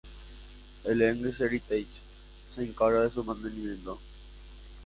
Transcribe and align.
El 0.83 0.99
"English 1.03 1.39
Heritage" 1.43 2.01
se 2.49 2.63
encarga 2.63 3.01
de 3.01 3.11
su 3.11 3.23
mantenimiento. 3.23 3.99